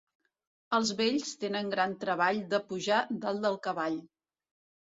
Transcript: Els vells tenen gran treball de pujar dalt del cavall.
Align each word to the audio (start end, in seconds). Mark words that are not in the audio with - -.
Els 0.77 0.91
vells 1.01 1.33
tenen 1.43 1.69
gran 1.75 1.93
treball 2.05 2.39
de 2.55 2.63
pujar 2.73 3.03
dalt 3.27 3.47
del 3.47 3.59
cavall. 3.69 4.01